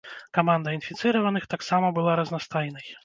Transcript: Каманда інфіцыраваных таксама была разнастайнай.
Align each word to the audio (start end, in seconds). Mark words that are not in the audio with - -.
Каманда 0.37 0.71
інфіцыраваных 0.77 1.45
таксама 1.53 1.93
была 1.99 2.17
разнастайнай. 2.21 2.91